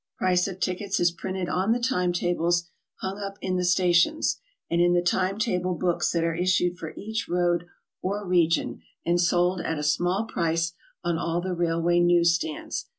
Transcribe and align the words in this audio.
The 0.19 0.23
price 0.23 0.47
of 0.47 0.59
tickets 0.59 0.99
is 0.99 1.11
printed 1.11 1.47
on 1.47 1.73
the 1.73 1.79
time 1.79 2.11
tables 2.11 2.67
hung 3.01 3.19
up 3.19 3.35
in 3.39 3.57
the 3.57 3.63
stations; 3.63 4.39
and 4.67 4.81
in 4.81 4.93
the 4.93 5.03
time 5.03 5.37
table 5.37 5.75
books 5.75 6.11
that 6.11 6.23
are 6.23 6.33
issued 6.33 6.79
for 6.79 6.95
each 6.97 7.27
road 7.29 7.67
or 8.01 8.25
region, 8.25 8.81
and 9.05 9.21
sold 9.21 9.61
at 9.61 9.77
a 9.77 9.83
small 9.83 10.25
price 10.25 10.73
on 11.03 11.19
all 11.19 11.39
the 11.39 11.53
railway 11.53 11.99
news 11.99 12.33
stands. 12.33 12.87